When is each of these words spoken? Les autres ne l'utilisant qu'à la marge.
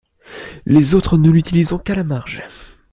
Les 0.65 0.95
autres 0.95 1.15
ne 1.19 1.29
l'utilisant 1.29 1.77
qu'à 1.77 1.93
la 1.93 2.03
marge. 2.03 2.41